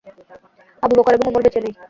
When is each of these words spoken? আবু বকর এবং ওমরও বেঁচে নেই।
আবু 0.83 0.93
বকর 0.97 1.13
এবং 1.15 1.25
ওমরও 1.29 1.45
বেঁচে 1.45 1.59
নেই। 1.63 1.73